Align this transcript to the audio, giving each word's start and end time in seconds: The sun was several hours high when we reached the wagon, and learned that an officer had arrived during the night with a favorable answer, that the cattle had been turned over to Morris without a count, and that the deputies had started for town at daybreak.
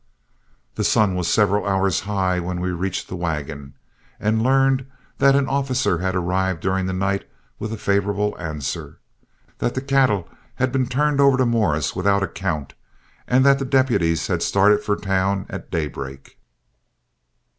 The 0.73 0.83
sun 0.83 1.13
was 1.13 1.27
several 1.27 1.63
hours 1.63 1.99
high 1.99 2.39
when 2.39 2.59
we 2.59 2.71
reached 2.71 3.07
the 3.07 3.15
wagon, 3.15 3.75
and 4.19 4.41
learned 4.41 4.87
that 5.19 5.35
an 5.35 5.47
officer 5.47 5.99
had 5.99 6.15
arrived 6.15 6.59
during 6.59 6.87
the 6.87 6.91
night 6.93 7.29
with 7.59 7.71
a 7.71 7.77
favorable 7.77 8.35
answer, 8.39 8.97
that 9.59 9.75
the 9.75 9.81
cattle 9.81 10.27
had 10.55 10.71
been 10.71 10.87
turned 10.87 11.21
over 11.21 11.37
to 11.37 11.45
Morris 11.45 11.95
without 11.95 12.23
a 12.23 12.27
count, 12.27 12.73
and 13.27 13.45
that 13.45 13.59
the 13.59 13.63
deputies 13.63 14.25
had 14.25 14.41
started 14.41 14.83
for 14.83 14.95
town 14.95 15.45
at 15.49 15.69
daybreak. 15.69 16.39